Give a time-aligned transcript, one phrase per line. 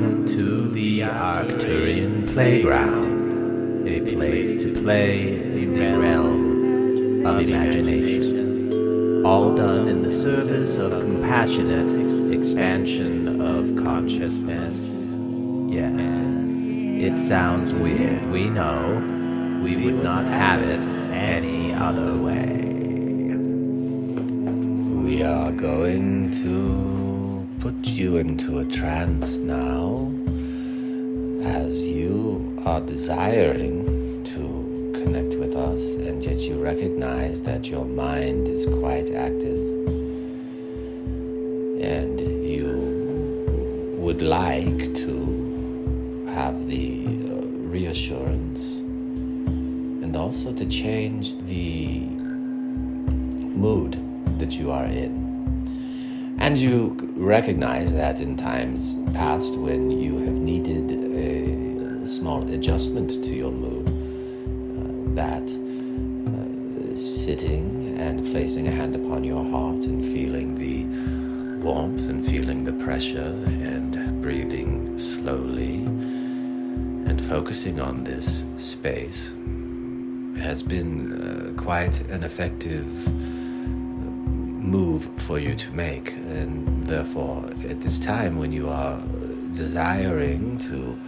[0.00, 9.26] To the Arcturian Playground, a place to play in the realm of imagination.
[9.26, 14.96] All done in the service of compassionate expansion of consciousness.
[15.70, 15.98] Yes,
[17.04, 19.02] it sounds weird, we know.
[19.62, 20.82] We would not have it
[21.12, 22.64] any other way.
[25.04, 27.09] We are going to
[27.60, 30.10] put you into a trance now
[31.44, 38.48] as you are desiring to connect with us, and yet you recognize that your mind
[38.48, 39.58] is quite active
[41.82, 48.78] and you would like to have the uh, reassurance
[50.02, 52.00] and also to change the
[53.54, 53.98] mood
[54.38, 55.29] that you are in.
[56.40, 63.34] And you recognize that in times past when you have needed a small adjustment to
[63.36, 70.54] your mood, uh, that uh, sitting and placing a hand upon your heart and feeling
[70.54, 70.86] the
[71.62, 75.84] warmth and feeling the pressure and breathing slowly
[77.06, 79.32] and focusing on this space
[80.38, 82.86] has been uh, quite an effective
[84.60, 86.12] move for you to make.
[86.12, 89.00] And therefore, at this time when you are
[89.52, 90.98] desiring to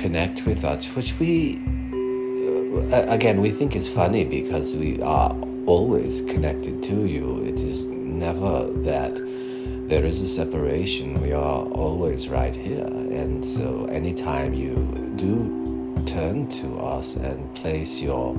[0.00, 1.56] connect with us, which we,
[2.92, 5.30] uh, again, we think is funny because we are
[5.66, 7.44] always connected to you.
[7.44, 9.20] It is never that
[9.88, 11.14] there is a separation.
[11.20, 12.86] We are always right here.
[12.86, 14.74] And so, anytime you
[15.16, 18.36] do turn to us and place your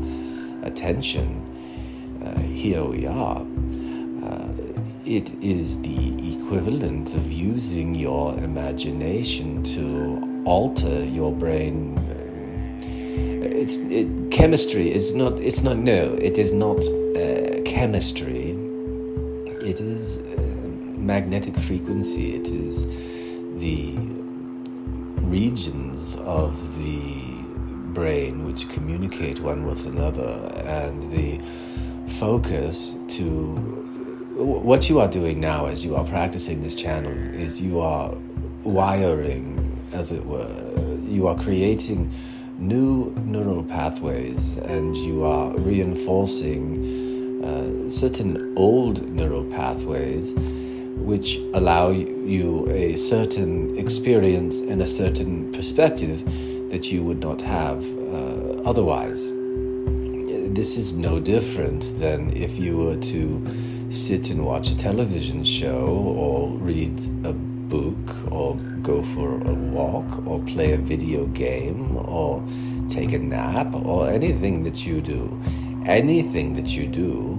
[0.63, 1.45] attention,
[2.23, 3.45] uh, here we are.
[5.11, 11.97] Uh, it is the equivalent of using your imagination to alter your brain.
[13.43, 15.39] It's it, chemistry is not.
[15.39, 15.77] It's not.
[15.77, 18.51] No, it is not uh, chemistry.
[19.61, 20.67] It is uh,
[20.97, 22.35] magnetic frequency.
[22.35, 22.85] It is
[23.59, 23.95] the
[25.27, 27.43] regions of the
[27.93, 31.39] brain which communicate one with another, and the
[32.19, 33.80] focus to
[34.41, 38.15] what you are doing now as you are practicing this channel is you are
[38.63, 40.49] wiring, as it were,
[41.05, 42.11] you are creating
[42.57, 52.67] new neural pathways and you are reinforcing uh, certain old neural pathways which allow you
[52.69, 56.23] a certain experience and a certain perspective
[56.69, 59.31] that you would not have uh, otherwise.
[60.53, 63.45] This is no different than if you were to
[63.91, 70.25] sit and watch a television show or read a book or go for a walk
[70.25, 72.41] or play a video game or
[72.87, 75.37] take a nap or anything that you do.
[75.85, 77.37] Anything that you do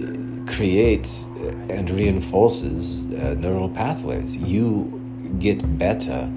[0.00, 1.24] uh, creates
[1.68, 4.38] and reinforces uh, neural pathways.
[4.38, 5.00] You
[5.38, 6.32] get better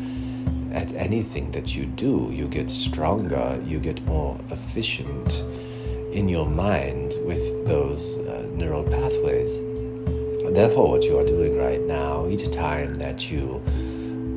[0.74, 2.30] at anything that you do.
[2.34, 5.46] You get stronger, you get more efficient
[6.11, 9.61] in your mind with those uh, neural pathways.
[10.53, 13.61] Therefore, what you are doing right now, each time that you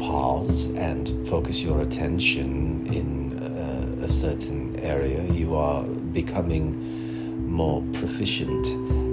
[0.01, 8.67] pause and focus your attention in uh, a certain area, you are becoming more proficient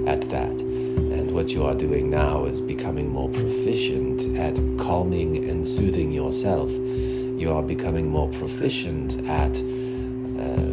[0.08, 0.60] at that.
[0.60, 6.70] And what you are doing now is becoming more proficient at calming and soothing yourself
[7.42, 10.71] you are becoming more proficient at uh,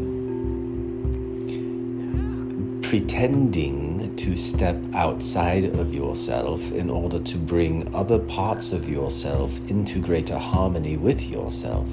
[2.89, 10.01] pretending to step outside of yourself in order to bring other parts of yourself into
[10.01, 11.85] greater harmony with yourself.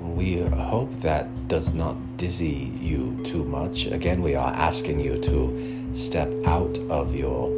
[0.00, 3.86] We hope that does not dizzy you too much.
[3.86, 7.48] Again, we are asking you to step out of your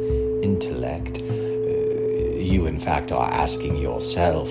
[0.43, 1.17] intellect.
[1.17, 1.23] Uh,
[2.37, 4.49] you, in fact, are asking yourself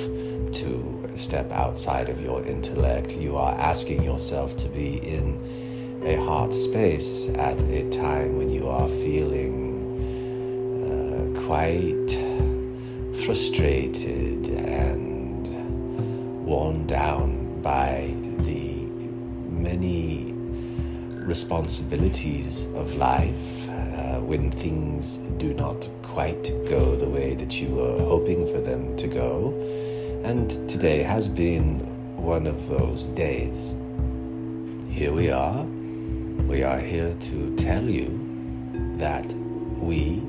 [0.54, 3.14] to step outside of your intellect.
[3.14, 5.63] You are asking yourself to be in
[6.04, 9.64] a heart space at a time when you are feeling
[10.84, 12.10] uh, quite
[13.24, 15.48] frustrated and
[16.44, 18.86] worn down by the
[19.48, 20.34] many
[21.24, 27.98] responsibilities of life uh, when things do not quite go the way that you were
[28.00, 29.54] hoping for them to go
[30.24, 31.80] and today has been
[32.16, 33.74] one of those days.
[34.88, 35.66] Here we are.
[36.46, 38.20] We are here to tell you
[38.98, 40.20] that we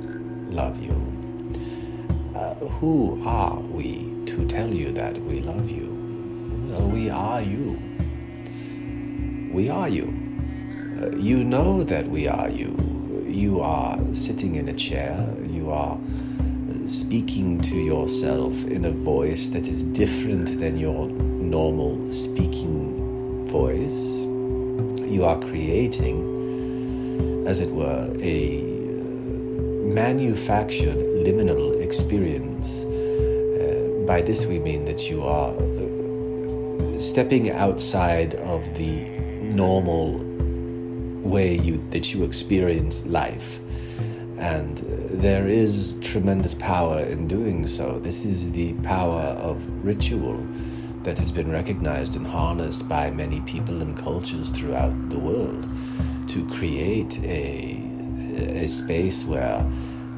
[0.50, 0.95] love you.
[2.33, 6.67] Uh, who are we to tell you that we love you.
[6.69, 7.79] Well, we are you.
[9.53, 10.07] We are you.
[11.01, 13.25] Uh, you know that we are you.
[13.27, 15.27] You are sitting in a chair.
[15.45, 15.97] You are
[16.88, 24.25] speaking to yourself in a voice that is different than your normal speaking voice.
[25.07, 26.18] You are creating,
[27.48, 28.62] as it were, a
[29.84, 32.84] manufactured liminal experience.
[32.84, 39.04] Uh, by this we mean that you are uh, stepping outside of the
[39.42, 40.19] normal
[41.22, 43.60] way you, that you experience life
[44.38, 44.80] and
[45.10, 48.00] there is tremendous power in doing so.
[48.00, 50.46] This is the power of ritual
[51.06, 55.69] that has been recognized and harnessed by many people and cultures throughout the world
[56.28, 57.80] to create a,
[58.63, 59.63] a space where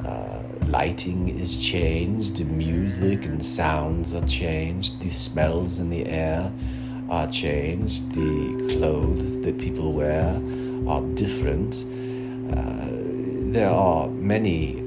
[0.06, 6.50] uh, lighting is changed, music and sounds are changed, the smells in the air
[7.10, 10.40] are changed, the clothes that people wear
[10.88, 11.84] are different.
[12.50, 12.88] Uh,
[13.52, 14.82] there are many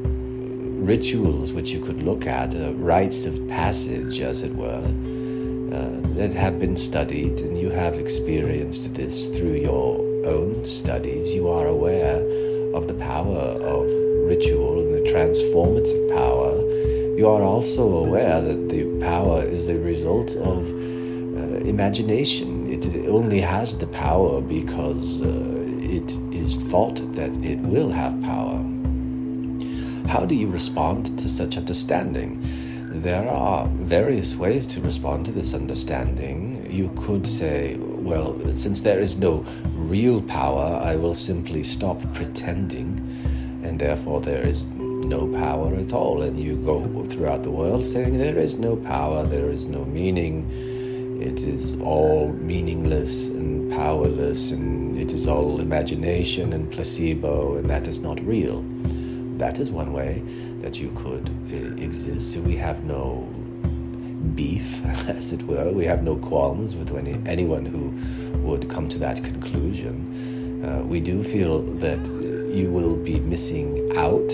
[0.82, 4.92] rituals which you could look at, uh, rites of passage, as it were,
[5.72, 11.34] uh, that have been studied, and you have experienced this through your own studies.
[11.34, 12.18] You are aware
[12.74, 13.86] of the power of
[14.28, 16.52] ritual and the transformative power.
[17.18, 22.70] You are also aware that the power is a result of uh, imagination.
[22.72, 25.28] It only has the power because uh,
[25.82, 28.64] it is thought that it will have power.
[30.08, 32.42] How do you respond to such understanding?
[32.94, 36.70] There are various ways to respond to this understanding.
[36.70, 39.46] You could say, well, since there is no
[39.76, 43.00] real power, I will simply stop pretending,
[43.64, 46.22] and therefore there is no power at all.
[46.22, 50.52] And you go throughout the world saying there is no power, there is no meaning,
[51.22, 57.88] it is all meaningless and powerless, and it is all imagination and placebo, and that
[57.88, 58.66] is not real.
[59.42, 60.22] That is one way
[60.60, 62.38] that you could uh, exist.
[62.38, 63.28] We have no
[64.36, 65.72] beef, as it were.
[65.72, 67.90] We have no qualms with any, anyone who
[68.48, 70.64] would come to that conclusion.
[70.64, 72.06] Uh, we do feel that
[72.56, 74.32] you will be missing out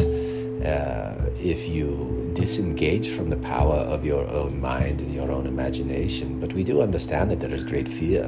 [0.68, 6.38] uh, if you disengage from the power of your own mind and your own imagination.
[6.42, 8.25] But we do understand that there is great fear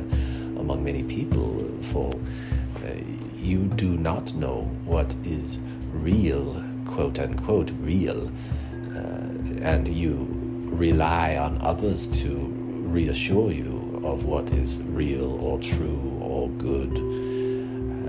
[0.58, 2.14] among many people, for
[2.86, 2.94] uh,
[3.36, 5.60] you do not know what is
[5.92, 8.32] real, quote unquote, real,
[8.96, 9.30] uh,
[9.62, 10.28] and you
[10.66, 12.30] rely on others to
[12.90, 16.98] reassure you of what is real or true or good.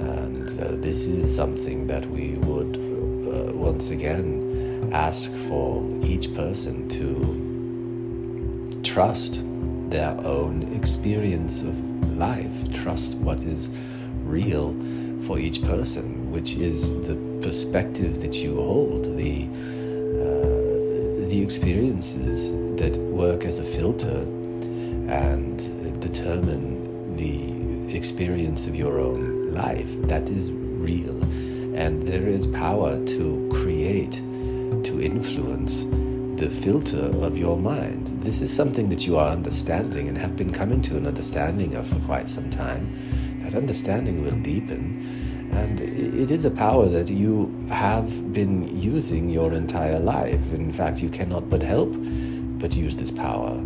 [0.00, 6.88] And uh, this is something that we would uh, once again ask for each person
[6.88, 9.42] to trust
[9.90, 11.76] their own experience of
[12.16, 13.68] life, trust what is
[14.24, 14.72] real
[15.22, 19.46] for each person, which is the perspective that you hold, the
[20.20, 24.22] uh, the experiences that work as a filter
[25.08, 29.88] and determine the experience of your own life.
[30.08, 31.22] That is real.
[31.74, 34.14] And there is power to create,
[34.84, 35.84] to influence
[36.40, 38.08] the filter of your mind.
[38.22, 41.86] This is something that you are understanding and have been coming to an understanding of
[41.86, 42.92] for quite some time.
[43.42, 45.29] That understanding will deepen.
[45.52, 50.52] And it is a power that you have been using your entire life.
[50.52, 51.94] In fact, you cannot but help
[52.60, 53.60] but use this power.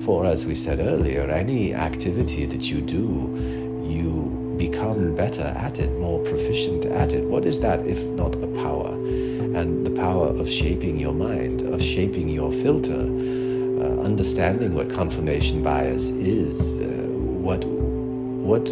[0.00, 5.90] For, as we said earlier, any activity that you do, you become better at it,
[5.98, 7.24] more proficient at it.
[7.24, 8.90] What is that if not a power?
[8.90, 15.62] And the power of shaping your mind, of shaping your filter, uh, understanding what confirmation
[15.62, 18.64] bias is, uh, what what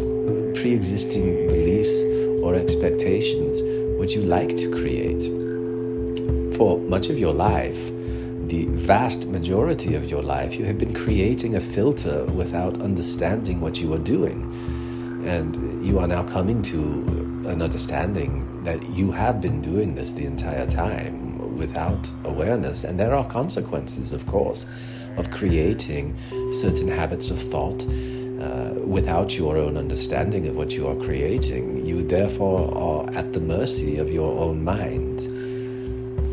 [0.54, 2.02] pre-existing beliefs
[2.42, 3.62] or expectations
[3.98, 5.22] would you like to create?
[6.56, 7.90] For much of your life,
[8.48, 13.80] the vast majority of your life, you have been creating a filter without understanding what
[13.80, 14.52] you are doing
[15.26, 16.80] and you are now coming to
[17.48, 22.84] an understanding that you have been doing this the entire time without awareness.
[22.84, 24.66] And there are consequences, of course,
[25.16, 26.16] of creating
[26.52, 27.84] certain habits of thought
[28.40, 31.84] uh, without your own understanding of what you are creating.
[31.84, 35.28] You therefore are at the mercy of your own mind.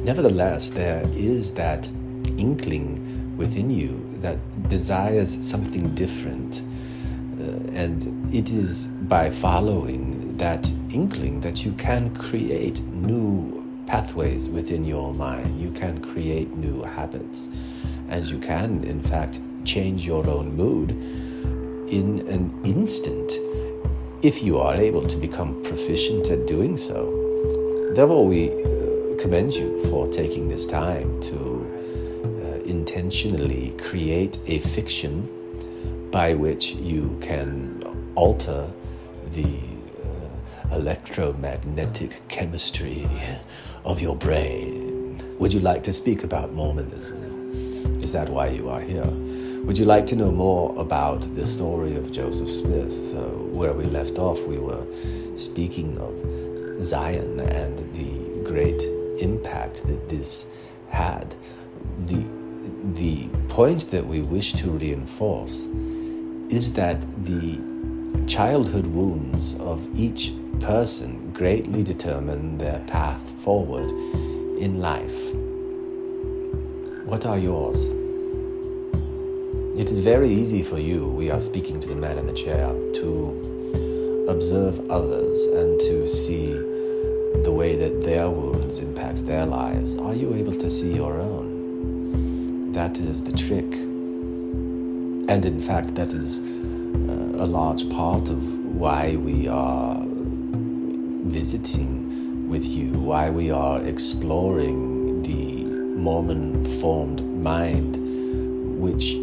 [0.06, 1.92] Nevertheless, there is that
[2.38, 4.38] inkling within you that
[4.70, 6.62] desires something different
[7.40, 14.84] uh, and it is by following that inkling that you can create new pathways within
[14.86, 15.60] your mind.
[15.60, 17.50] You can create new habits.
[18.10, 20.92] and you can, in fact, change your own mood
[21.94, 23.38] in an instant
[24.24, 27.92] if you are able to become proficient at doing so.
[27.94, 31.38] Therefore, we uh, commend you for taking this time to
[32.26, 35.30] uh, intentionally create a fiction
[36.10, 37.84] by which you can
[38.16, 38.72] alter
[39.34, 43.08] the uh, electromagnetic chemistry
[43.86, 45.22] of your brain.
[45.38, 48.02] Would you like to speak about Mormonism?
[48.02, 49.06] Is that why you are here?
[49.64, 53.16] Would you like to know more about the story of Joseph Smith?
[53.16, 54.86] Uh, where we left off, we were
[55.38, 58.82] speaking of Zion and the great
[59.22, 60.46] impact that this
[60.90, 61.34] had.
[62.08, 62.26] The,
[62.96, 65.64] the point that we wish to reinforce
[66.50, 67.58] is that the
[68.28, 73.90] childhood wounds of each person greatly determine their path forward
[74.60, 75.34] in life.
[77.08, 78.03] What are yours?
[79.76, 82.68] It is very easy for you, we are speaking to the man in the chair,
[82.68, 86.52] to observe others and to see
[87.42, 89.96] the way that their wounds impact their lives.
[89.96, 92.72] Are you able to see your own?
[92.74, 93.74] That is the trick.
[93.74, 98.44] And in fact, that is uh, a large part of
[98.76, 100.06] why we are
[101.26, 105.64] visiting with you, why we are exploring the
[106.00, 107.98] Mormon formed mind,
[108.80, 109.18] which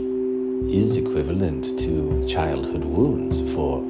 [0.73, 3.83] is equivalent to childhood wounds, for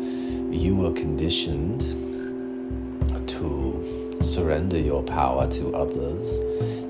[0.51, 1.81] you were conditioned
[3.29, 6.41] to surrender your power to others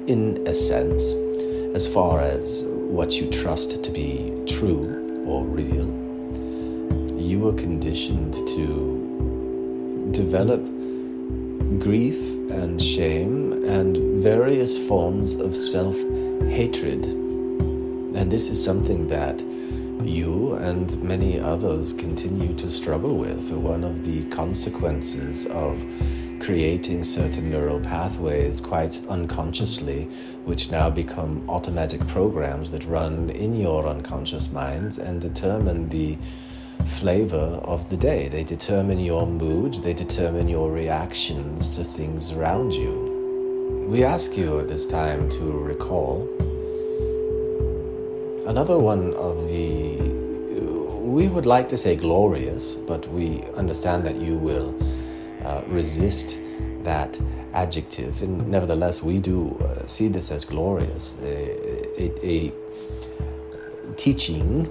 [0.06, 1.12] in a sense,
[1.74, 5.88] as far as what you trust to be true or real.
[7.20, 10.60] You were conditioned to develop
[11.80, 12.18] grief
[12.50, 15.96] and shame and various forms of self
[16.48, 17.06] hatred.
[17.06, 19.40] And this is something that
[20.06, 23.50] you and many others continue to struggle with.
[23.50, 25.84] One of the consequences of
[26.40, 30.04] creating certain neural pathways quite unconsciously,
[30.44, 36.16] which now become automatic programs that run in your unconscious mind and determine the
[36.98, 38.28] flavor of the day.
[38.28, 43.86] They determine your mood, they determine your reactions to things around you.
[43.88, 46.28] We ask you at this time to recall
[48.50, 49.79] Another one of the,
[51.10, 54.74] we would like to say glorious, but we understand that you will
[55.44, 56.38] uh, resist
[56.84, 57.18] that
[57.52, 58.22] adjective.
[58.22, 61.18] And nevertheless, we do uh, see this as glorious.
[61.22, 62.52] A, a, a
[63.96, 64.70] teaching,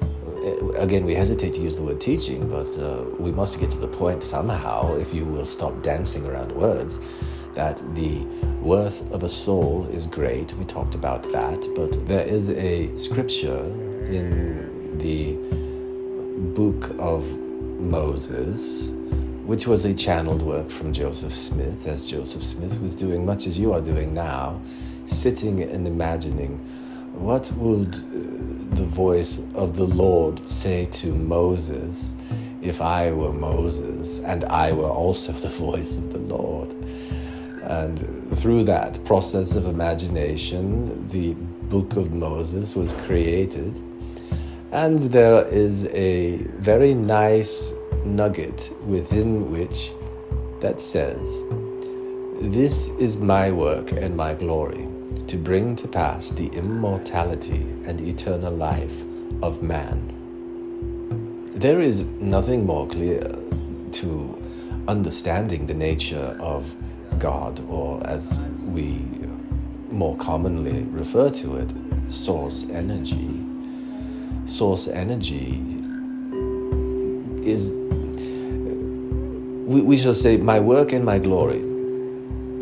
[0.00, 3.78] uh, again, we hesitate to use the word teaching, but uh, we must get to
[3.78, 6.98] the point somehow, if you will stop dancing around words
[7.54, 8.24] that the
[8.62, 10.54] worth of a soul is great.
[10.54, 13.62] We talked about that, but there is a scripture
[14.08, 15.34] in the
[16.54, 17.38] book of
[17.80, 18.90] Moses,
[19.44, 23.58] which was a channeled work from Joseph Smith, as Joseph Smith was doing much as
[23.58, 24.60] you are doing now,
[25.06, 26.58] sitting and imagining
[27.14, 32.14] what would uh, the voice of the Lord say to Moses
[32.62, 36.70] if I were Moses and I were also the voice of the Lord.
[37.64, 43.80] And through that process of imagination, the book of Moses was created.
[44.72, 47.74] And there is a very nice
[48.06, 49.92] nugget within which
[50.60, 51.44] that says,
[52.40, 54.88] This is my work and my glory,
[55.26, 58.98] to bring to pass the immortality and eternal life
[59.42, 60.08] of man.
[61.54, 64.42] There is nothing more clear to
[64.88, 66.74] understanding the nature of
[67.18, 69.04] God, or as we
[69.90, 71.70] more commonly refer to it,
[72.08, 73.41] source energy.
[74.46, 75.62] Source energy
[77.44, 77.72] is,
[79.66, 81.60] we, we shall say, my work and my glory.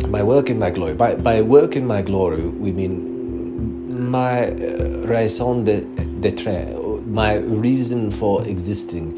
[0.07, 0.95] My work and my glory.
[0.95, 6.75] By, by work and my glory, we mean my uh, raison d'etre,
[7.07, 9.15] my reason for existing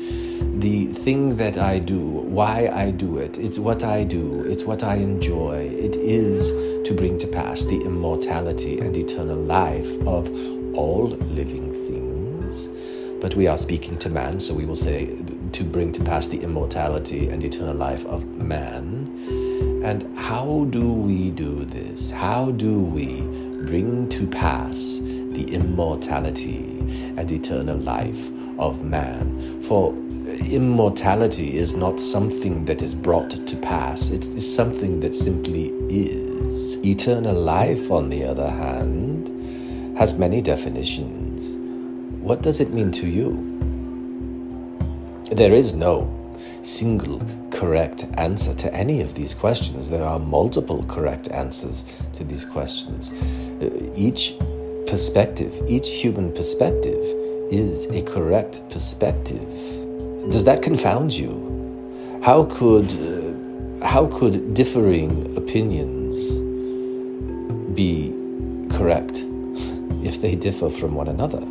[0.61, 3.39] the thing that I do, why I do it.
[3.39, 5.69] It's what I do, it's what I enjoy.
[5.69, 6.53] It is
[6.87, 10.29] to bring to pass the immortality and eternal life of
[10.77, 11.72] all living.
[13.23, 15.07] But we are speaking to man, so we will say
[15.53, 19.17] to bring to pass the immortality and eternal life of man.
[19.85, 22.11] And how do we do this?
[22.11, 23.21] How do we
[23.65, 26.81] bring to pass the immortality
[27.17, 29.63] and eternal life of man?
[29.63, 29.95] For
[30.51, 36.77] immortality is not something that is brought to pass, it is something that simply is.
[36.85, 39.29] Eternal life, on the other hand,
[39.97, 41.22] has many definitions.
[42.23, 43.35] What does it mean to you?
[45.33, 46.09] There is no
[46.63, 49.91] single correct answer to any of these questions.
[49.91, 53.11] There are multiple correct answers to these questions.
[53.61, 54.35] Uh, each
[54.87, 57.01] perspective, each human perspective,
[57.51, 59.49] is a correct perspective.
[60.31, 62.21] Does that confound you?
[62.23, 66.39] How could uh, how could differing opinions
[67.75, 68.15] be
[68.71, 69.25] correct
[70.05, 71.45] if they differ from one another?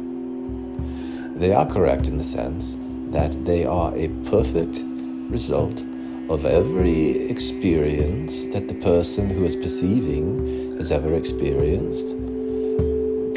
[1.41, 2.77] They are correct in the sense
[3.09, 4.83] that they are a perfect
[5.27, 5.81] result
[6.29, 12.09] of every experience that the person who is perceiving has ever experienced,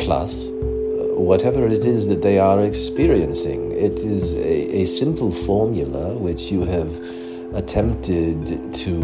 [0.05, 0.53] plus uh,
[1.17, 3.73] whatever it is that they are experiencing.
[3.73, 6.93] It is a, a simple formula which you have
[7.55, 8.95] attempted to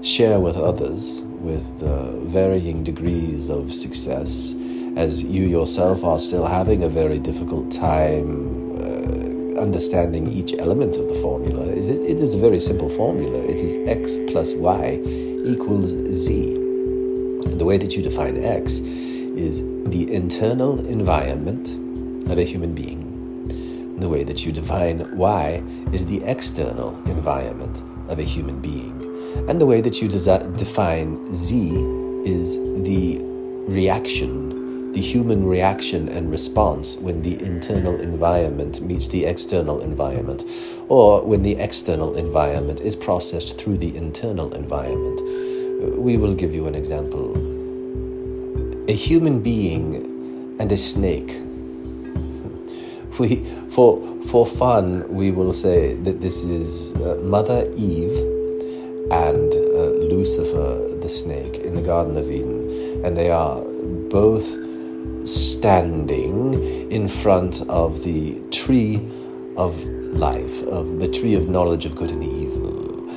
[0.00, 4.54] uh, share with others with uh, varying degrees of success,
[4.98, 8.28] as you yourself are still having a very difficult time
[8.80, 13.38] uh, understanding each element of the formula, it, it is a very simple formula.
[13.44, 15.00] It is x plus y
[15.44, 16.52] equals z.
[16.52, 21.68] And the way that you define x is the internal environment
[22.28, 23.02] of a human being.
[23.52, 25.62] And the way that you define y
[25.92, 28.96] is the external environment of a human being.
[29.48, 31.70] And the way that you define z
[32.24, 33.20] is the
[33.68, 34.47] reaction
[34.98, 40.42] the human reaction and response when the internal environment meets the external environment,
[40.88, 45.20] or when the external environment is processed through the internal environment.
[45.96, 47.26] We will give you an example.
[48.90, 51.30] A human being and a snake.
[53.20, 58.16] We, for, for fun, we will say that this is uh, Mother Eve
[59.10, 63.60] and uh, Lucifer the snake in the Garden of Eden, and they are
[64.10, 64.67] both
[65.24, 68.96] standing in front of the tree
[69.56, 69.84] of
[70.14, 73.08] life, of the tree of knowledge of good and evil.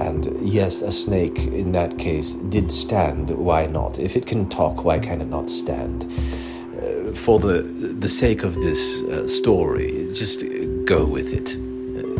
[0.00, 3.30] And yes, a snake in that case did stand.
[3.30, 3.98] Why not?
[3.98, 6.04] If it can talk, why can it not stand?
[6.04, 7.62] Uh, for the
[8.00, 10.44] the sake of this uh, story, just
[10.84, 11.56] go with it.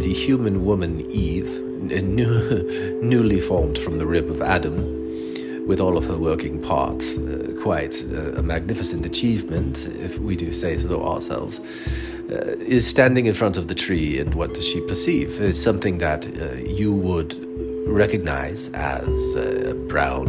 [0.02, 4.99] the human woman Eve, new, newly formed from the rib of Adam,
[5.70, 7.16] with all of her working parts.
[7.16, 13.26] Uh, quite uh, a magnificent achievement, if we do say so ourselves, uh, is standing
[13.26, 15.40] in front of the tree, and what does she perceive?
[15.40, 17.36] It's something that uh, you would
[17.86, 20.28] recognize as a brown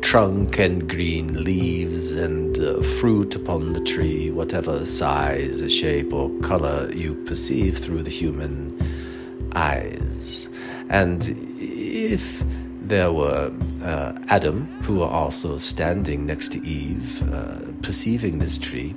[0.00, 6.90] trunk and green leaves and uh, fruit upon the tree, whatever size, shape, or color
[6.90, 8.56] you perceive through the human
[9.54, 10.48] eyes.
[10.88, 11.18] And
[11.58, 12.42] if
[12.88, 13.50] there were
[13.82, 18.94] uh, Adam, who were also standing next to Eve, uh, perceiving this tree.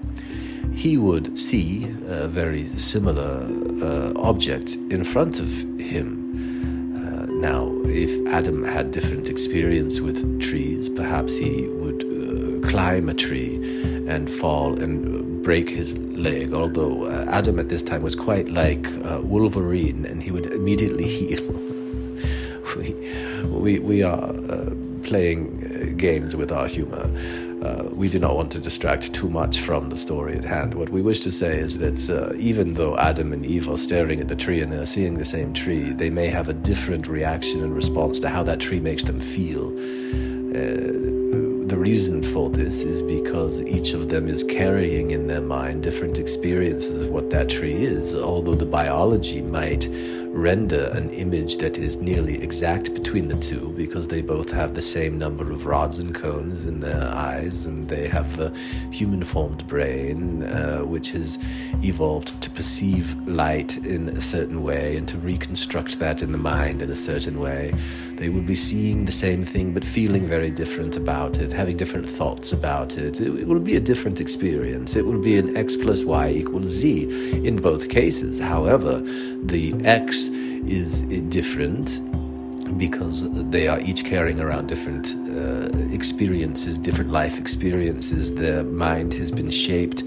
[0.74, 3.48] He would see a very similar
[3.82, 5.48] uh, object in front of
[5.80, 6.26] him.
[6.96, 13.14] Uh, now, if Adam had different experience with trees, perhaps he would uh, climb a
[13.14, 13.56] tree
[14.08, 16.54] and fall and break his leg.
[16.54, 18.86] Although uh, Adam at this time was quite like
[19.24, 21.67] Wolverine, and he would immediately heal
[23.68, 24.72] we, we are uh,
[25.04, 27.04] playing uh, games with our humor.
[27.66, 30.74] Uh, we do not want to distract too much from the story at hand.
[30.74, 34.22] What we wish to say is that uh, even though Adam and Eve are staring
[34.22, 37.62] at the tree and they're seeing the same tree, they may have a different reaction
[37.62, 39.66] and response to how that tree makes them feel.
[40.56, 41.18] Uh,
[41.68, 46.18] the reason for this is because each of them is carrying in their mind different
[46.18, 49.90] experiences of what that tree is, although the biology might
[50.38, 54.82] render an image that is nearly exact between the two because they both have the
[54.82, 58.56] same number of rods and cones in their eyes and they have a
[58.92, 61.40] human formed brain uh, which has
[61.84, 66.84] evolved to perceive light in a certain way and to reconstruct that in the mind
[66.84, 67.74] in a certain way.
[68.12, 72.08] They would be seeing the same thing but feeling very different about it, having different
[72.08, 73.22] thoughts about it.
[73.22, 74.96] It, it will be a different experience.
[74.96, 78.40] It will be an x plus y equals z in both cases.
[78.40, 79.02] However,
[79.44, 82.02] the x is different
[82.78, 88.34] because they are each carrying around different uh, experiences, different life experiences.
[88.36, 90.04] Their mind has been shaped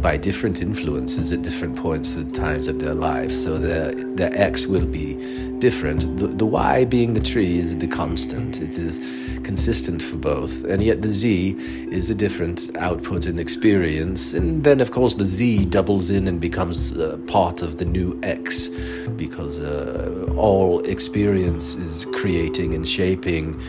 [0.00, 3.32] by different influences at different points and times of their life.
[3.32, 5.14] So their their X will be
[5.58, 6.18] different.
[6.18, 8.60] The, the Y being the tree is the constant.
[8.60, 8.98] It is
[9.44, 10.64] consistent for both.
[10.64, 11.56] And yet the Z
[11.90, 14.34] is a different output and experience.
[14.34, 18.18] And then, of course, the Z doubles in and becomes uh, part of the new
[18.22, 18.68] X
[19.16, 23.60] because uh, all experience is creating and shaping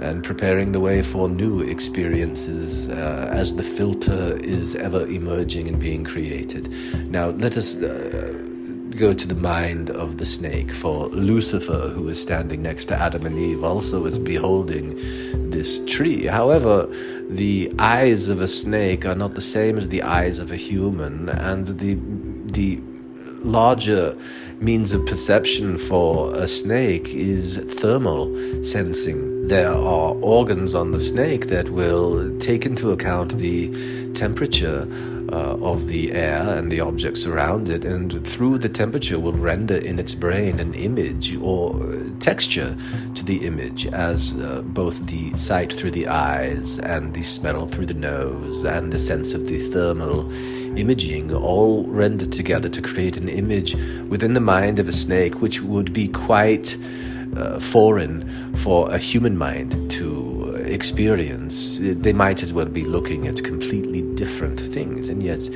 [0.00, 5.78] and preparing the way for new experiences uh, as the filter is ever emerging and
[5.78, 6.72] being created.
[7.10, 7.78] Now, let us.
[7.78, 8.44] Uh,
[8.98, 13.24] go to the mind of the snake, for Lucifer, who is standing next to Adam
[13.26, 14.96] and Eve, also is beholding
[15.50, 16.26] this tree.
[16.26, 16.86] However,
[17.28, 21.28] the eyes of a snake are not the same as the eyes of a human,
[21.28, 21.94] and the
[22.52, 22.80] the
[23.40, 24.16] larger
[24.60, 29.48] means of perception for a snake is thermal sensing.
[29.48, 33.72] There are organs on the snake that will take into account the
[34.12, 34.86] temperature
[35.32, 39.76] uh, of the air and the objects around it, and through the temperature will render
[39.76, 42.76] in its brain an image or texture
[43.14, 47.86] to the image as uh, both the sight through the eyes and the smell through
[47.86, 50.30] the nose and the sense of the thermal
[50.78, 53.74] imaging all rendered together to create an image
[54.08, 56.76] within the mind of a snake which would be quite
[57.36, 60.27] uh, foreign for a human mind to
[60.68, 61.78] experience.
[61.80, 65.48] They might as well be looking at completely different things, and yet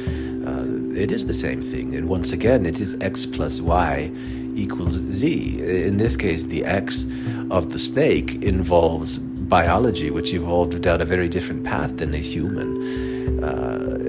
[0.46, 0.64] uh,
[0.98, 1.94] it is the same thing.
[1.94, 4.10] And once again, it is x plus y
[4.54, 5.60] equals z.
[5.86, 7.06] In this case, the x
[7.50, 13.42] of the snake involves biology, which evolved down a very different path than a human.
[13.42, 14.02] Uh,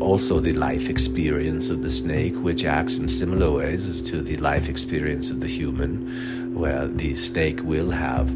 [0.00, 4.36] also the life experience of the snake, which acts in similar ways as to the
[4.36, 8.28] life experience of the human, where the snake will have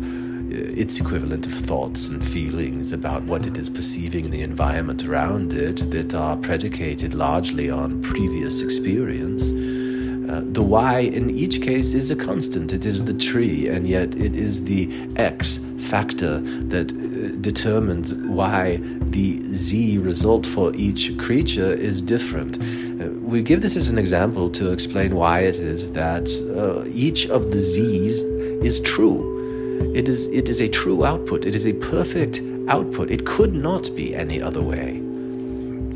[0.50, 5.52] its equivalent of thoughts and feelings about what it is perceiving in the environment around
[5.52, 9.52] it that are predicated largely on previous experience.
[10.30, 12.72] Uh, the y in each case is a constant.
[12.72, 18.78] It is the tree, and yet it is the x factor that uh, determines why
[19.10, 22.58] the z result for each creature is different.
[23.00, 27.26] Uh, we give this as an example to explain why it is that uh, each
[27.26, 28.18] of the z's
[28.64, 29.35] is true.
[29.94, 31.44] It is, it is a true output.
[31.44, 33.10] It is a perfect output.
[33.10, 34.96] It could not be any other way.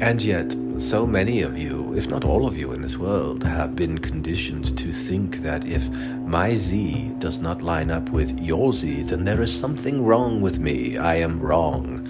[0.01, 3.77] And yet, so many of you, if not all of you in this world, have
[3.77, 5.87] been conditioned to think that if
[6.25, 10.59] my Z does not line up with your Z, then there is something wrong with
[10.59, 10.97] me.
[10.97, 12.07] I am wrong.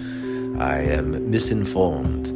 [0.57, 2.27] I am misinformed.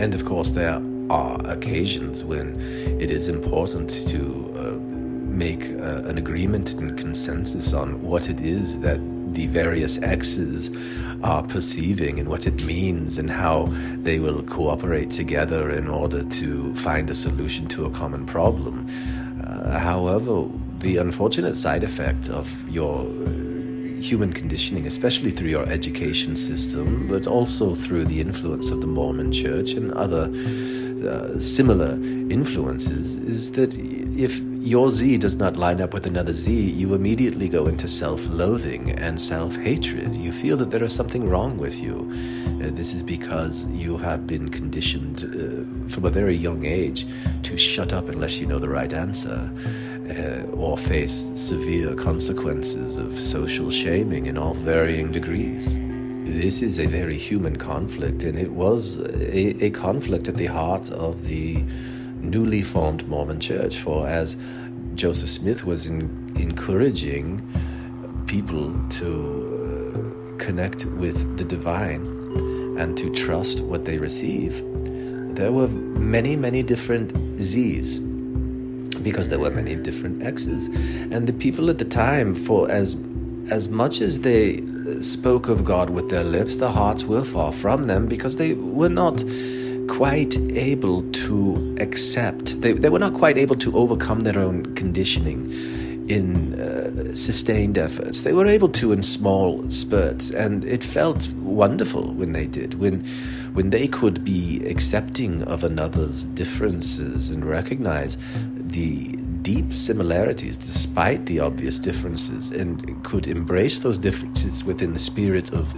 [0.00, 2.58] And of course, there are occasions when
[2.98, 4.51] it is important to
[5.42, 9.00] make uh, an agreement and consensus on what it is that
[9.34, 10.70] the various X's
[11.24, 13.56] are perceiving and what it means and how
[14.06, 16.48] they will cooperate together in order to
[16.86, 18.76] find a solution to a common problem.
[19.44, 20.34] Uh, however,
[20.78, 22.98] the unfortunate side effect of your
[24.10, 29.32] human conditioning, especially through your education system, but also through the influence of the Mormon
[29.32, 30.24] church and other
[31.08, 31.92] uh, similar
[32.38, 33.74] influences, is that
[34.26, 38.24] if your Z does not line up with another Z, you immediately go into self
[38.28, 40.14] loathing and self hatred.
[40.14, 42.08] You feel that there is something wrong with you.
[42.62, 47.06] Uh, this is because you have been conditioned uh, from a very young age
[47.42, 49.50] to shut up unless you know the right answer.
[50.02, 55.78] Uh, or face severe consequences of social shaming in all varying degrees.
[56.24, 60.90] This is a very human conflict, and it was a, a conflict at the heart
[60.90, 61.64] of the
[62.22, 63.78] newly formed Mormon church.
[63.78, 64.36] For as
[64.94, 67.46] Joseph Smith was in, encouraging
[68.26, 72.06] people to uh, connect with the divine
[72.78, 74.62] and to trust what they receive,
[75.36, 77.98] there were many, many different Z's
[79.02, 80.68] because there were many different X's.
[81.10, 82.96] And the people at the time, for as
[83.50, 84.62] as much as they
[85.00, 88.88] spoke of God with their lips, their hearts were far from them because they were
[88.88, 89.22] not
[89.88, 95.52] quite able to accept, they, they were not quite able to overcome their own conditioning
[96.08, 98.22] in uh, sustained efforts.
[98.22, 103.04] They were able to in small spurts, and it felt wonderful when they did, when,
[103.52, 108.18] when they could be accepting of another's differences and recognize
[108.56, 115.52] the deep similarities despite the obvious differences and could embrace those differences within the spirit
[115.52, 115.74] of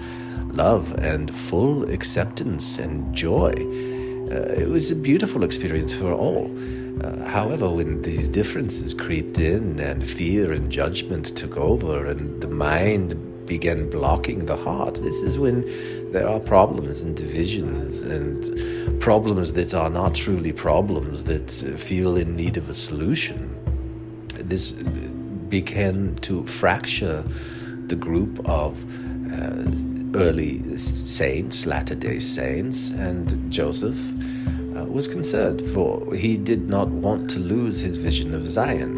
[0.55, 3.53] love and full acceptance and joy.
[4.31, 6.51] Uh, it was a beautiful experience for all.
[7.03, 12.49] Uh, however, when these differences crept in and fear and judgment took over and the
[12.49, 13.15] mind
[13.47, 15.63] began blocking the heart, this is when
[16.13, 22.37] there are problems and divisions and problems that are not truly problems that feel in
[22.37, 23.51] need of a solution.
[24.35, 27.25] This began to fracture
[27.89, 28.85] the group of
[30.15, 33.99] early saints, Latter day Saints, and Joseph
[34.77, 38.97] uh, was concerned, for he did not want to lose his vision of Zion,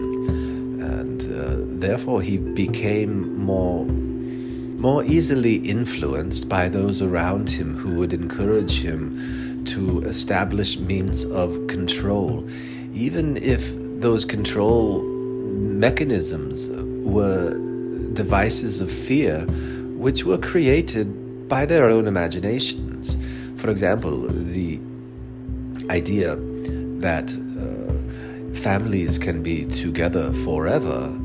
[0.81, 8.13] and uh, therefore he became more more easily influenced by those around him who would
[8.13, 12.47] encourage him to establish means of control,
[12.93, 16.69] even if those control mechanisms
[17.03, 17.59] were
[18.13, 19.47] devices of fear
[19.97, 23.17] which were created by their own imaginations.
[23.57, 24.79] For example, the
[25.91, 26.37] idea
[27.01, 31.17] that uh, families can be together forever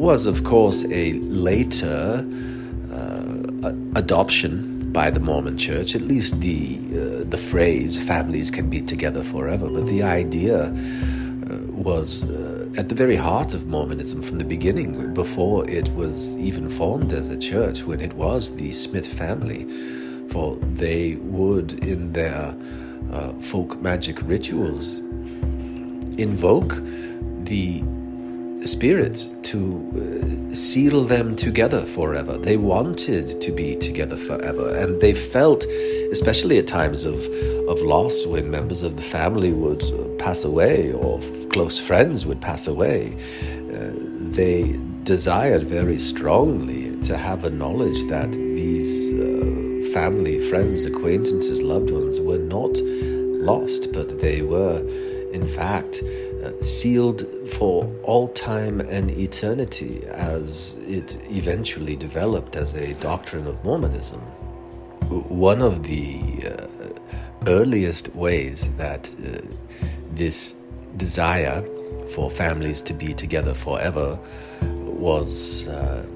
[0.00, 2.26] was, of course, a later
[2.90, 5.94] uh, adoption by the Mormon Church.
[5.94, 10.72] At least the uh, the phrase "families can be together forever," but the idea uh,
[11.88, 16.70] was uh, at the very heart of Mormonism from the beginning, before it was even
[16.70, 19.66] formed as a church, when it was the Smith family,
[20.28, 22.54] for they would in their
[23.12, 24.98] uh, folk magic rituals
[26.18, 26.80] invoke
[27.44, 27.82] the
[28.66, 32.36] spirits to uh, seal them together forever.
[32.36, 35.64] They wanted to be together forever, and they felt,
[36.12, 37.18] especially at times of
[37.68, 39.82] of loss, when members of the family would
[40.18, 41.20] pass away or
[41.50, 43.16] close friends would pass away,
[43.72, 43.92] uh,
[44.32, 51.90] they desired very strongly to have a knowledge that these uh, family, friends, acquaintances, loved
[51.90, 52.76] ones were not
[53.42, 54.78] lost, but they were,
[55.32, 56.29] in fact uh,
[56.62, 64.20] sealed for all time and eternity as it eventually developed as a doctrine of Mormonism.
[65.28, 66.66] One of the uh,
[67.46, 69.40] earliest ways that uh,
[70.12, 70.54] this
[70.96, 71.62] desire
[72.14, 74.18] for families to be together forever
[74.62, 76.06] was uh,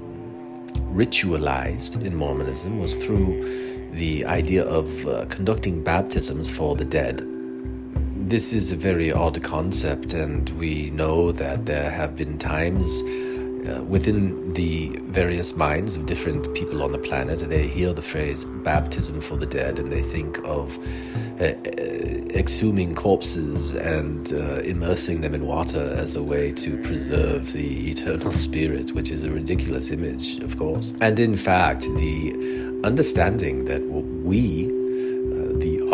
[0.93, 7.23] ritualized in Mormonism was through the idea of uh, conducting baptisms for the dead
[8.29, 13.03] this is a very odd concept, and we know that there have been times
[13.69, 18.45] uh, within the various minds of different people on the planet, they hear the phrase
[18.45, 20.79] baptism for the dead and they think of
[21.41, 21.55] uh, uh
[22.35, 28.33] exhuming corpses and uh, immersing them in water as a way to preserve the eternal
[28.47, 30.93] spirit, which is a ridiculous image, of course.
[31.01, 34.67] And in fact, the understanding that we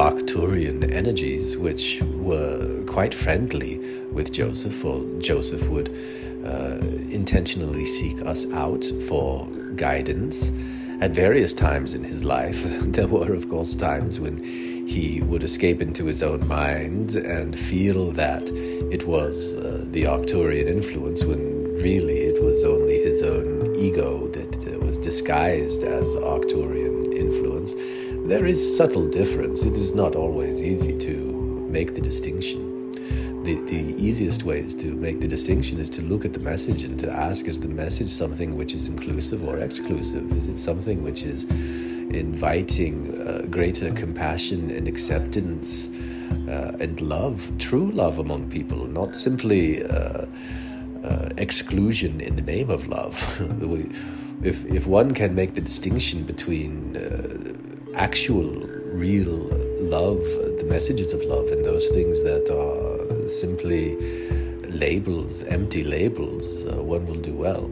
[0.00, 3.76] Arcturian energies, which were quite friendly
[4.10, 5.90] with Joseph, or Joseph would
[6.42, 6.78] uh,
[7.10, 10.52] intentionally seek us out for guidance
[11.02, 12.62] at various times in his life.
[12.80, 18.10] there were, of course, times when he would escape into his own mind and feel
[18.12, 18.48] that
[18.90, 24.66] it was uh, the Arcturian influence when really it was only his own ego that
[24.66, 26.79] uh, was disguised as Arcturian
[28.30, 29.64] there is subtle difference.
[29.64, 31.16] It is not always easy to
[31.68, 32.92] make the distinction.
[33.42, 36.96] The, the easiest ways to make the distinction is to look at the message and
[37.00, 40.30] to ask is the message something which is inclusive or exclusive?
[40.30, 45.88] Is it something which is inviting uh, greater compassion and acceptance
[46.48, 50.26] uh, and love, true love among people, not simply uh,
[51.02, 53.16] uh exclusion in the name of love?
[54.44, 57.59] if, if one can make the distinction between uh,
[57.94, 58.50] actual,
[58.92, 59.36] real
[59.78, 60.22] love,
[60.58, 63.96] the messages of love, and those things that are simply
[64.68, 67.70] labels, empty labels, uh, one will do well.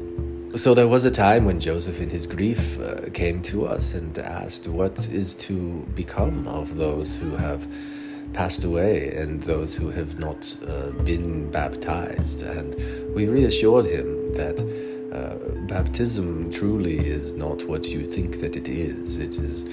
[0.57, 4.18] So there was a time when Joseph, in his grief, uh, came to us and
[4.18, 7.66] asked, What is to become of those who have
[8.33, 12.42] passed away and those who have not uh, been baptized?
[12.42, 12.74] And
[13.14, 14.61] we reassured him that
[15.12, 19.18] uh, baptism truly is not what you think that it is.
[19.18, 19.64] It is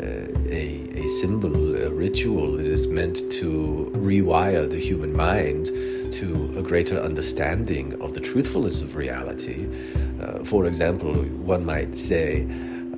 [0.00, 5.66] a, a symbol, a ritual that is meant to rewire the human mind
[6.12, 9.68] to a greater understanding of the truthfulness of reality.
[10.20, 12.46] Uh, for example, one might say,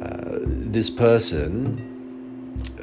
[0.02, 1.80] uh, this person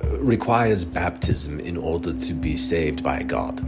[0.03, 3.61] uh, requires baptism in order to be saved by God.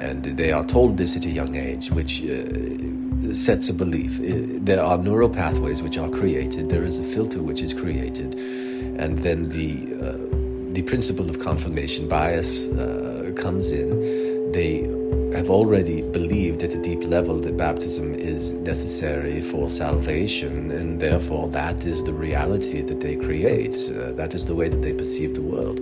[0.00, 4.20] And they are told this at a young age, which uh, sets a belief.
[4.20, 8.36] Uh, there are neural pathways which are created, there is a filter which is created
[8.98, 10.32] and then the uh,
[10.72, 14.52] the principle of confirmation bias uh, comes in.
[14.52, 14.82] They
[15.36, 21.48] have already believed at a deep level that baptism is necessary for salvation, and therefore
[21.48, 23.76] that is the reality that they create.
[23.90, 25.80] Uh, that is the way that they perceive the world.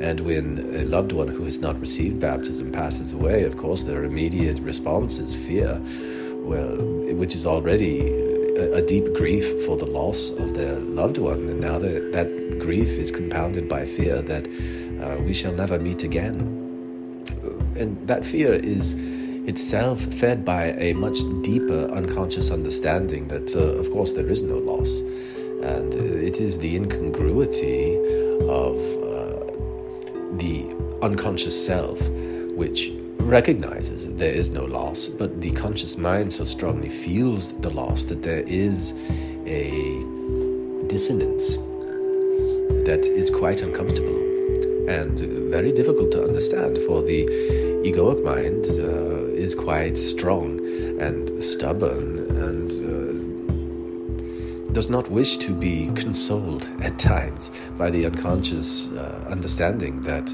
[0.00, 4.04] And when a loved one who has not received baptism passes away, of course, their
[4.04, 5.80] immediate response is fear,
[6.36, 6.76] well,
[7.14, 8.10] which is already
[8.56, 12.88] a, deep grief for the loss of their loved one, and now that that grief
[12.98, 14.46] is compounded by fear that
[15.00, 16.36] uh, we shall never meet again.
[17.76, 18.94] And that fear is
[19.48, 24.58] itself fed by a much deeper unconscious understanding that, uh, of course, there is no
[24.58, 25.00] loss.
[25.62, 27.96] And it is the incongruity
[28.48, 30.66] of uh, the
[31.02, 31.98] unconscious self
[32.56, 37.70] which recognizes that there is no loss, but the conscious mind so strongly feels the
[37.70, 38.92] loss that there is
[39.46, 39.70] a
[40.88, 41.56] dissonance
[42.90, 44.18] that is quite uncomfortable
[44.88, 45.20] and
[45.52, 47.24] very difficult to understand for the
[47.84, 50.58] egoic mind uh, is quite strong
[51.00, 58.90] and stubborn and uh, does not wish to be consoled at times by the unconscious
[58.90, 60.28] uh, understanding that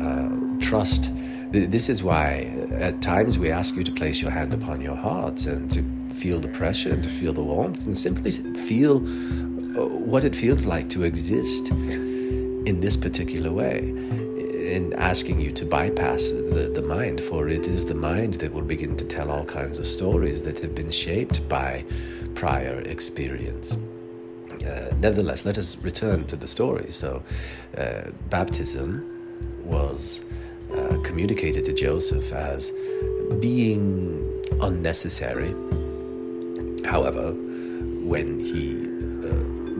[0.00, 0.30] uh,
[0.62, 1.12] trust.
[1.50, 5.44] This is why at times we ask you to place your hand upon your heart
[5.44, 9.00] and to feel the pressure and to feel the warmth and simply feel
[10.12, 16.28] what it feels like to exist in this particular way in asking you to bypass
[16.28, 19.78] the, the mind, for it is the mind that will begin to tell all kinds
[19.78, 21.82] of stories that have been shaped by
[22.34, 23.78] prior experience.
[24.66, 26.90] Uh, nevertheless, let us return to the story.
[26.90, 27.22] So,
[27.78, 29.08] uh, baptism
[29.64, 30.22] was
[30.76, 32.70] uh, communicated to Joseph as
[33.40, 35.54] being unnecessary.
[36.84, 38.91] However, when he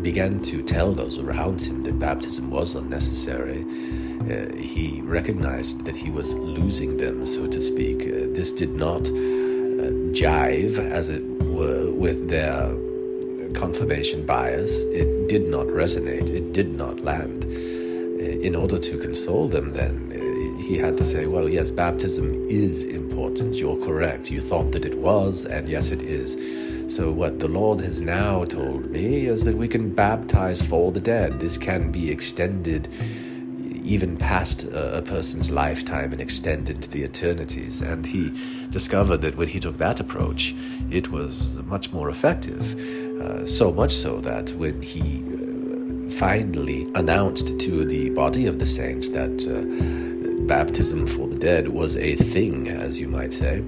[0.03, 3.65] began to tell those around him that baptism was unnecessary,
[4.23, 8.03] uh, he recognized that he was losing them, so to speak.
[8.03, 12.75] Uh, this did not uh, jive, as it were, with their
[13.55, 14.85] confirmation bias.
[14.85, 17.45] It did not resonate, it did not land.
[17.45, 20.11] Uh, in order to console them, then,
[20.63, 23.57] he had to say, well, yes, baptism is important.
[23.57, 24.31] You're correct.
[24.31, 26.37] You thought that it was, and yes, it is.
[26.93, 31.01] So, what the Lord has now told me is that we can baptize for the
[31.01, 31.41] dead.
[31.41, 32.87] This can be extended
[33.83, 37.81] even past a, person's lifetime and extend into the eternities.
[37.81, 38.31] And he
[38.69, 40.55] discovered that when he took that approach,
[40.91, 42.79] it was much more effective.
[43.23, 48.67] Uh, so much so that when he uh, finally announced to the body of the
[48.67, 53.65] saints that uh, baptism for the dead was a thing, as you might say,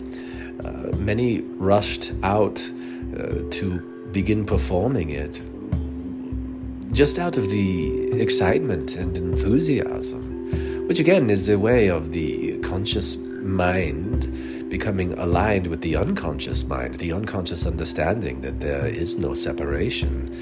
[0.62, 2.70] uh, many rushed out
[3.16, 3.81] uh, to
[4.12, 5.40] begin performing it.
[6.92, 13.16] Just out of the excitement and enthusiasm, which again is a way of the conscious
[13.16, 20.35] mind becoming aligned with the unconscious mind, the unconscious understanding that there is no separation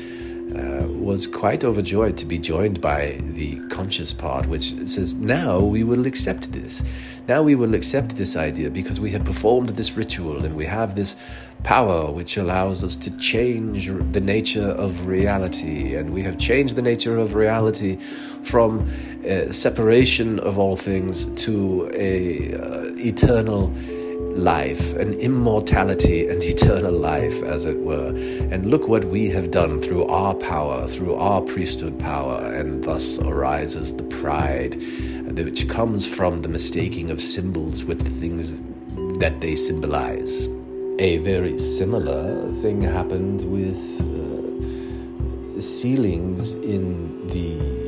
[0.55, 5.85] uh, was quite overjoyed to be joined by the conscious part, which says, Now we
[5.85, 6.83] will accept this.
[7.29, 10.95] Now we will accept this idea because we have performed this ritual and we have
[10.95, 11.17] this
[11.63, 15.95] power which allows us to change the nature of reality.
[15.95, 18.89] And we have changed the nature of reality from
[19.25, 23.73] a separation of all things to a uh, eternal
[24.37, 28.09] life, an immortality and eternal life, as it were.
[28.51, 33.19] And look what we have done through our power, through our priesthood power, and thus
[33.19, 34.81] arises the pride
[35.39, 38.61] which comes from the mistaking of symbols with the things
[39.19, 40.49] that they symbolize.
[40.99, 47.83] A very similar thing happened with uh, sealings in the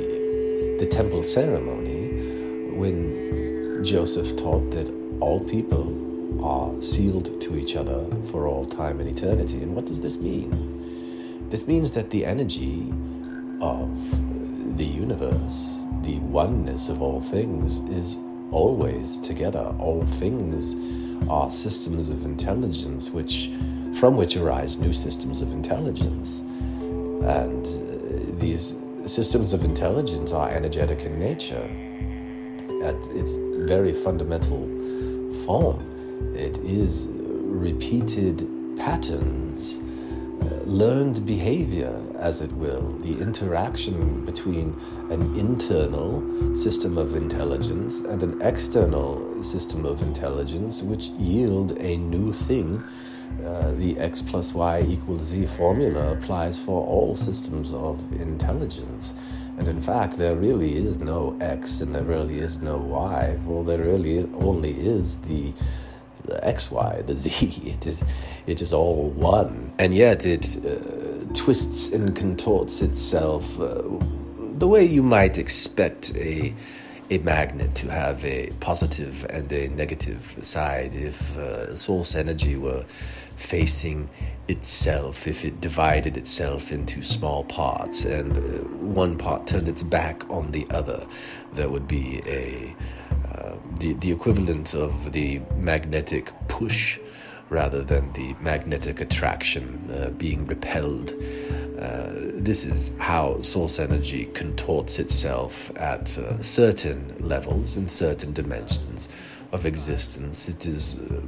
[0.79, 2.09] the temple ceremony
[2.77, 6.04] when Joseph taught that all people
[6.45, 9.63] are sealed to each other for all time and eternity.
[9.63, 11.49] And what does this mean?
[11.49, 12.93] This means that the energy
[13.61, 18.19] of the universe, the oneness of all things, is
[18.51, 19.75] always together.
[19.79, 20.75] All things
[21.31, 23.51] are systems of intelligence which
[23.99, 26.41] from which arise new systems of intelligence.
[26.41, 28.75] And uh, these
[29.07, 31.71] systems of intelligence are energetic in nature
[32.83, 33.33] at its
[33.67, 34.69] very fundamental
[35.47, 35.94] form.
[36.35, 39.79] It is repeated patterns,
[40.43, 44.77] uh, learned behavior, as it will, the interaction between
[45.11, 46.23] an internal
[46.57, 52.83] system of intelligence and an external system of intelligence, which yield a new thing.
[53.45, 59.15] Uh, the x plus y equals z formula applies for all systems of intelligence.
[59.59, 63.65] And in fact, there really is no x and there really is no y, for
[63.65, 65.53] there really only is the
[66.25, 67.63] the XY, the Z.
[67.75, 68.05] It is,
[68.47, 69.73] it is all one.
[69.79, 73.83] And yet it uh, twists and contorts itself uh,
[74.59, 76.55] the way you might expect a,
[77.11, 82.85] a magnet to have a positive and a negative side if uh, source energy were
[83.37, 84.09] facing
[84.47, 90.29] itself, if it divided itself into small parts and uh, one part turned its back
[90.31, 91.05] on the other,
[91.55, 92.75] there would be a
[93.79, 96.99] the, the equivalent of the magnetic push
[97.51, 101.13] rather than the magnetic attraction uh, being repelled.
[101.79, 109.09] Uh, this is how source energy contorts itself at uh, certain levels in certain dimensions
[109.53, 110.49] of existence.
[110.49, 111.21] It is uh,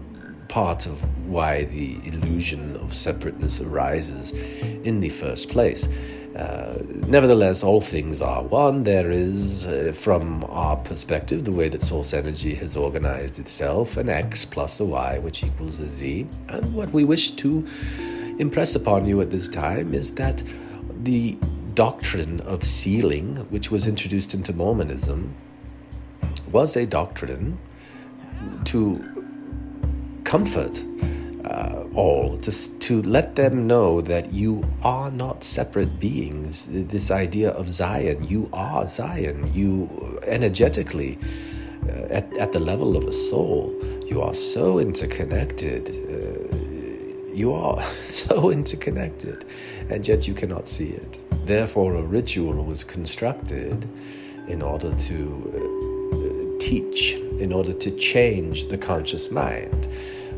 [0.48, 4.32] part of why the illusion of separateness arises
[4.84, 5.88] in the first place.
[6.36, 8.82] Uh, nevertheless, all things are one.
[8.82, 14.10] There is, uh, from our perspective, the way that source energy has organized itself, an
[14.10, 16.26] x plus a y, which equals a z.
[16.48, 17.66] And what we wish to
[18.38, 20.42] impress upon you at this time is that
[21.04, 21.38] the
[21.72, 25.34] doctrine of sealing, which was introduced into Mormonism,
[26.52, 27.58] was a doctrine
[28.64, 29.24] to
[30.24, 30.84] comfort
[31.46, 36.66] uh, all, to, to let them know that you are not separate beings.
[36.66, 39.50] This idea of Zion, you are Zion.
[39.54, 41.18] You energetically,
[41.88, 43.72] uh, at, at the level of a soul,
[44.06, 45.90] you are so interconnected.
[45.90, 46.56] Uh,
[47.32, 49.44] you are so interconnected,
[49.88, 51.22] and yet you cannot see it.
[51.46, 53.88] Therefore, a ritual was constructed
[54.48, 59.86] in order to uh, teach, in order to change the conscious mind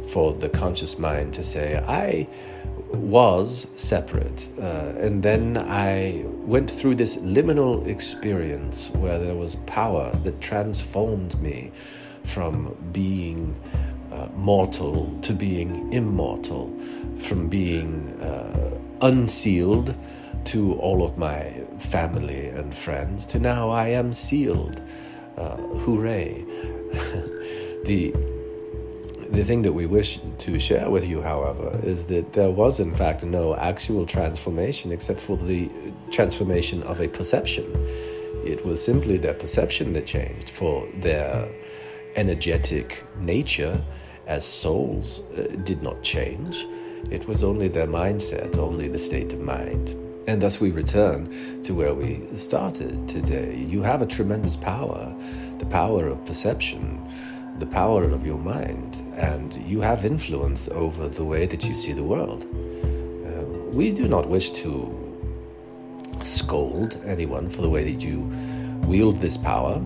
[0.09, 2.26] for the conscious mind to say, I
[2.92, 4.48] was separate.
[4.59, 11.40] Uh, and then I went through this liminal experience where there was power that transformed
[11.40, 11.70] me
[12.24, 13.59] from being
[14.12, 16.74] uh, mortal to being immortal,
[17.20, 19.94] from being uh, unsealed
[20.44, 24.80] to all of my family and friends to now I am sealed.
[25.36, 26.44] Uh, hooray!
[27.84, 28.14] the
[29.31, 32.95] the thing that we wish to share with you, however, is that there was, in
[32.95, 35.70] fact, no actual transformation except for the
[36.11, 37.66] transformation of a perception.
[38.45, 41.49] It was simply their perception that changed, for their
[42.16, 43.79] energetic nature
[44.26, 46.66] as souls uh, did not change.
[47.11, 49.95] It was only their mindset, only the state of mind.
[50.26, 53.57] And thus we return to where we started today.
[53.57, 55.14] You have a tremendous power,
[55.59, 57.03] the power of perception
[57.59, 61.92] the power of your mind, and you have influence over the way that you see
[61.92, 62.46] the world.
[63.26, 63.44] Uh,
[63.76, 64.94] we do not wish to
[66.24, 68.20] scold anyone for the way that you
[68.84, 69.78] wield this power,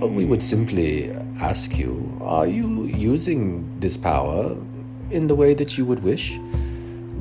[0.00, 1.10] but we would simply
[1.40, 4.56] ask you are you using this power
[5.10, 6.38] in the way that you would wish?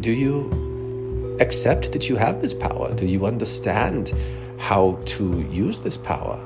[0.02, 2.94] Do you accept that you have this power?
[2.94, 4.14] Do you understand
[4.58, 6.40] how to use this power?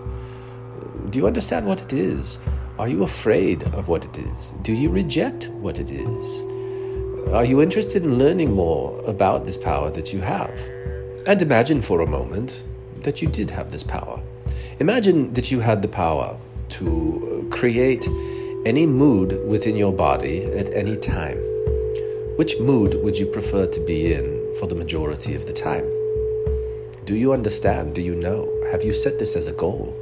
[1.10, 2.40] Do you understand what it is?
[2.82, 4.56] Are you afraid of what it is?
[4.64, 6.44] Do you reject what it is?
[7.32, 10.60] Are you interested in learning more about this power that you have?
[11.28, 12.64] And imagine for a moment
[13.04, 14.20] that you did have this power.
[14.80, 16.36] Imagine that you had the power
[16.70, 18.08] to uh, create
[18.66, 21.38] any mood within your body at any time.
[22.36, 25.86] Which mood would you prefer to be in for the majority of the time?
[27.06, 27.94] Do you understand?
[27.94, 28.52] Do you know?
[28.72, 30.01] Have you set this as a goal?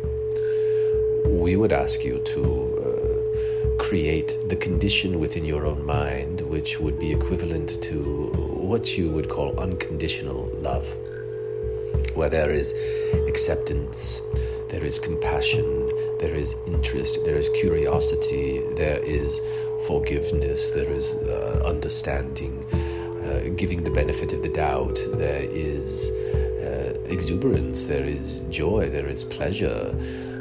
[1.29, 2.43] We would ask you to
[2.83, 8.31] uh, create the condition within your own mind which would be equivalent to
[8.69, 10.87] what you would call unconditional love,
[12.15, 12.73] where there is
[13.27, 14.21] acceptance,
[14.69, 19.41] there is compassion, there is interest, there is curiosity, there is
[19.85, 22.65] forgiveness, there is uh, understanding,
[23.23, 29.07] uh, giving the benefit of the doubt, there is uh, exuberance, there is joy, there
[29.07, 29.95] is pleasure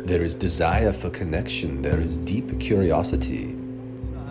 [0.09, 3.55] there is desire for connection, there is deep curiosity.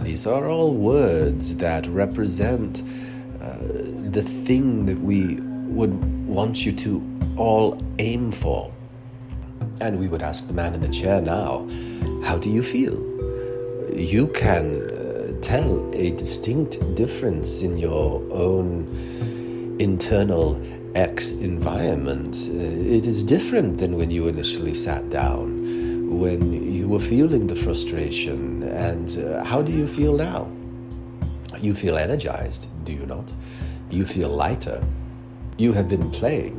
[0.01, 2.82] These are all words that represent
[3.39, 3.57] uh,
[4.09, 8.73] the thing that we would want you to all aim for.
[9.80, 11.67] And we would ask the man in the chair now,
[12.23, 12.97] How do you feel?
[13.95, 20.59] You can uh, tell a distinct difference in your own internal
[20.95, 22.49] X environment.
[22.49, 25.56] Uh, it is different than when you initially sat down
[26.07, 28.63] when you were feeling the frustration.
[28.63, 30.49] And uh, how do you feel now?
[31.59, 33.33] You feel energized, do you not?
[33.89, 34.83] You feel lighter.
[35.57, 36.55] You have been playing.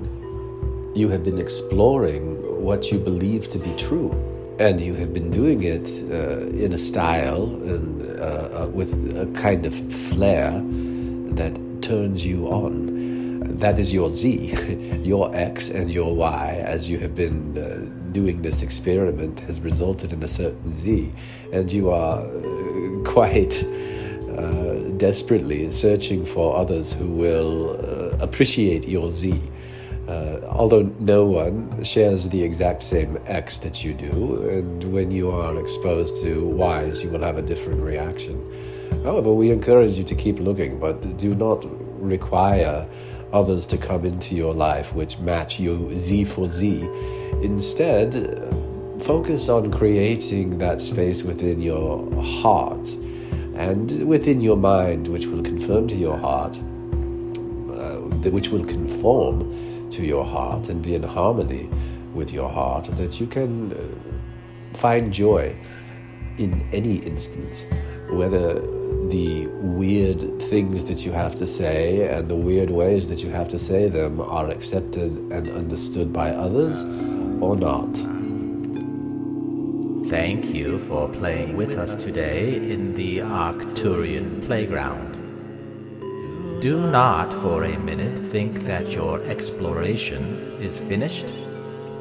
[0.95, 4.11] You have been exploring what you believe to be true.
[4.59, 9.27] And you have been doing it uh, in a style and uh, uh with a
[9.41, 9.75] kind of
[10.11, 10.51] flair
[11.39, 12.88] that turns you on
[13.59, 14.55] that is your Z,
[15.03, 20.13] your X and your Y, as you have been uh, doing this experiment has resulted
[20.13, 21.13] in a certain Z,
[21.53, 23.65] and you are uh, quite
[24.37, 29.41] uh, desperately searching for others who will uh, appreciate your Z.
[30.07, 35.31] Uh, although no one shares the exact same X that you do, and when you
[35.31, 36.31] are exposed to
[36.87, 38.37] Ys, you will have a different reaction.
[39.05, 41.65] However, we encourage you to keep looking, but do not
[42.01, 42.89] require
[43.33, 46.81] others to come into your life which match you Z for Z.
[47.43, 48.13] Instead,
[49.03, 52.89] focus on creating that space within your heart
[53.55, 57.99] and within your mind, which will confirm to your heart, uh,
[58.31, 61.69] which will conform to your heart and be in harmony
[62.15, 65.57] with your heart, that you can uh, find joy
[66.39, 67.67] in any instance,
[68.11, 68.61] whether
[69.11, 73.49] the weird things that you have to say and the weird ways that you have
[73.49, 76.85] to say them are accepted and understood by others
[77.41, 77.97] or not.
[80.09, 85.19] Thank you for playing with us today in the Arcturian playground.
[86.63, 91.33] Do not for a minute think that your exploration is finished.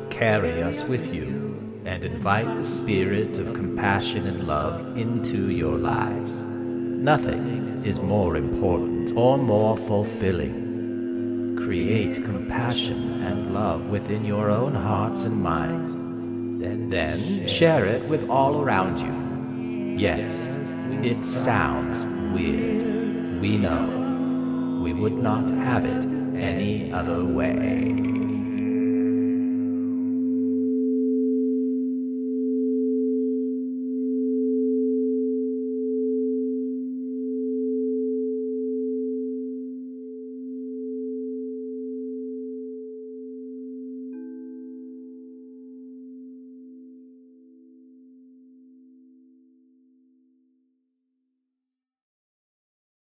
[0.10, 6.42] Carry us with you and invite the spirit of compassion and love into your lives.
[7.08, 11.56] Nothing is more important or more fulfilling.
[11.56, 15.94] Create compassion and love within your own hearts and minds.
[16.92, 19.98] Then, share it with all around you.
[19.98, 20.34] Yes,
[21.02, 22.04] it sounds
[22.36, 23.40] weird.
[23.40, 24.82] We know.
[24.84, 26.04] We would not have it
[26.36, 28.07] any other way.